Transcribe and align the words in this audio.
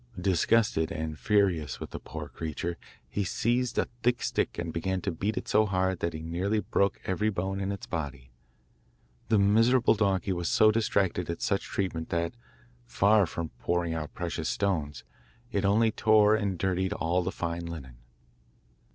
Disgusted 0.19 0.91
and 0.91 1.15
furious 1.19 1.79
with 1.79 1.91
the 1.91 1.99
poor 1.99 2.27
creature, 2.27 2.75
he 3.07 3.23
seized 3.23 3.77
a 3.77 3.87
thick 4.01 4.23
stick 4.23 4.57
and 4.57 4.73
began 4.73 4.99
to 5.01 5.11
beat 5.11 5.37
it 5.37 5.47
so 5.47 5.67
hard 5.67 5.99
that 5.99 6.13
he 6.13 6.23
nearly 6.23 6.59
broke 6.59 6.99
every 7.05 7.29
bone 7.29 7.59
in 7.61 7.71
its 7.71 7.85
body. 7.85 8.31
The 9.29 9.37
miserable 9.37 9.93
donkey 9.93 10.33
was 10.33 10.49
so 10.49 10.71
distracted 10.71 11.29
at 11.29 11.43
such 11.43 11.65
treatment 11.65 12.09
that, 12.09 12.33
far 12.83 13.27
from 13.27 13.49
pouring 13.59 13.93
out 13.93 14.15
precious 14.15 14.49
stones, 14.49 15.03
it 15.51 15.65
only 15.65 15.91
tore 15.91 16.33
and 16.35 16.57
dirtied 16.57 16.93
all 16.93 17.21
the 17.21 17.31
fine 17.31 17.67
linen. 17.67 17.97